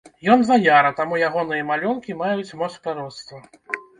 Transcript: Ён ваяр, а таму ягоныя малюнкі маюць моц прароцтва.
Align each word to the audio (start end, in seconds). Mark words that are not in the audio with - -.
Ён 0.35 0.39
ваяр, 0.49 0.87
а 0.89 0.93
таму 0.99 1.19
ягоныя 1.27 1.67
малюнкі 1.71 2.17
маюць 2.23 2.55
моц 2.61 2.73
прароцтва. 2.87 3.43